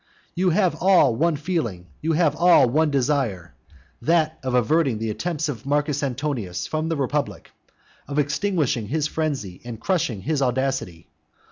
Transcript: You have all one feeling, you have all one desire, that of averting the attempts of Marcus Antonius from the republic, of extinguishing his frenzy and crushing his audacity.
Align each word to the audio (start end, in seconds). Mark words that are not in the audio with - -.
You 0.33 0.49
have 0.49 0.75
all 0.81 1.15
one 1.15 1.35
feeling, 1.35 1.85
you 2.01 2.13
have 2.13 2.35
all 2.35 2.67
one 2.67 2.89
desire, 2.89 3.53
that 4.01 4.39
of 4.41 4.55
averting 4.55 4.97
the 4.97 5.11
attempts 5.11 5.47
of 5.47 5.63
Marcus 5.63 6.01
Antonius 6.01 6.65
from 6.65 6.89
the 6.89 6.97
republic, 6.97 7.51
of 8.07 8.17
extinguishing 8.17 8.87
his 8.87 9.05
frenzy 9.05 9.61
and 9.63 9.79
crushing 9.79 10.21
his 10.21 10.41
audacity. 10.41 11.07